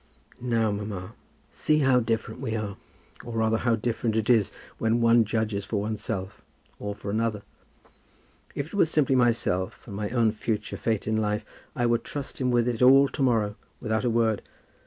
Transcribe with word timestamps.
"Now, 0.41 0.71
mamma, 0.71 1.13
see 1.51 1.77
how 1.81 1.99
different 1.99 2.39
we 2.41 2.55
are; 2.55 2.75
or, 3.23 3.33
rather, 3.33 3.57
how 3.59 3.75
different 3.75 4.15
it 4.15 4.31
is 4.31 4.51
when 4.79 4.99
one 4.99 5.25
judges 5.25 5.63
for 5.63 5.79
oneself 5.79 6.41
or 6.79 6.95
for 6.95 7.11
another. 7.11 7.43
If 8.55 8.69
it 8.69 8.73
were 8.73 8.85
simply 8.85 9.13
myself, 9.15 9.85
and 9.85 9.95
my 9.95 10.09
own 10.09 10.31
future 10.31 10.75
fate 10.77 11.05
in 11.05 11.17
life, 11.17 11.45
I 11.75 11.85
would 11.85 12.03
trust 12.03 12.41
him 12.41 12.49
with 12.49 12.67
it 12.67 12.81
all 12.81 13.09
to 13.09 13.21
morrow, 13.21 13.57
without 13.79 14.03
a 14.03 14.09
word. 14.09 14.41